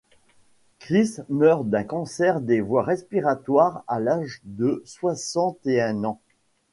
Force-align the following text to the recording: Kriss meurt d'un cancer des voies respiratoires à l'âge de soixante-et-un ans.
Kriss 0.79 1.21
meurt 1.29 1.63
d'un 1.69 1.83
cancer 1.83 2.41
des 2.41 2.59
voies 2.59 2.81
respiratoires 2.81 3.83
à 3.87 3.99
l'âge 3.99 4.41
de 4.45 4.81
soixante-et-un 4.83 6.03
ans. 6.05 6.19